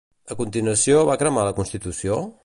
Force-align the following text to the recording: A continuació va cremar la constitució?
A 0.35 0.37
continuació 0.37 1.03
va 1.11 1.17
cremar 1.23 1.43
la 1.49 1.53
constitució? 1.59 2.17